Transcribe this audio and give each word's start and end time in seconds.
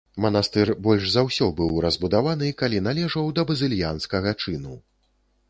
Манастыр 0.23 0.69
больш 0.85 1.03
за 1.15 1.23
ўсё 1.27 1.49
быў 1.59 1.77
разбудованы, 1.85 2.49
калі 2.63 2.81
належаў 2.87 3.31
да 3.41 3.47
базыльянскага 3.53 4.35
чыну. 4.43 4.75